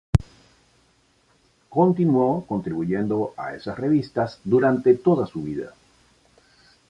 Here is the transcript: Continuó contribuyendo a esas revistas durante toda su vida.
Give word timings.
Continuó 1.69 2.43
contribuyendo 2.47 3.35
a 3.37 3.53
esas 3.53 3.77
revistas 3.77 4.39
durante 4.43 4.95
toda 4.95 5.27
su 5.27 5.43
vida. 5.43 5.75